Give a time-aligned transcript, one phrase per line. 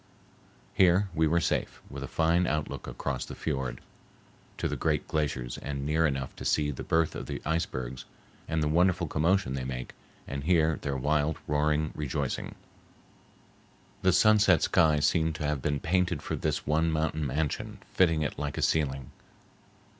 [0.73, 3.81] Here we were safe, with a fine outlook across the fiord
[4.57, 8.05] to the great glaciers and near enough to see the birth of the icebergs
[8.47, 9.93] and the wonderful commotion they make,
[10.27, 12.55] and hear their wild, roaring rejoicing.
[14.01, 18.39] The sunset sky seemed to have been painted for this one mountain mansion, fitting it
[18.39, 19.11] like a ceiling.